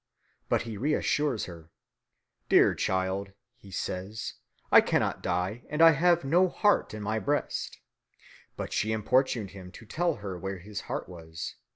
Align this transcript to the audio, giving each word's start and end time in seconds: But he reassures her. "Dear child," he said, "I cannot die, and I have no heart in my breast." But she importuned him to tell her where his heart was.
But 0.49 0.63
he 0.63 0.77
reassures 0.77 1.45
her. 1.45 1.69
"Dear 2.49 2.73
child," 2.73 3.33
he 3.55 3.69
said, 3.69 4.15
"I 4.71 4.81
cannot 4.81 5.21
die, 5.21 5.63
and 5.69 5.79
I 5.79 5.91
have 5.91 6.23
no 6.25 6.49
heart 6.49 6.95
in 6.95 7.03
my 7.03 7.19
breast." 7.19 7.77
But 8.57 8.73
she 8.73 8.93
importuned 8.93 9.51
him 9.51 9.71
to 9.73 9.85
tell 9.85 10.15
her 10.15 10.39
where 10.39 10.57
his 10.57 10.81
heart 10.89 11.07
was. 11.07 11.53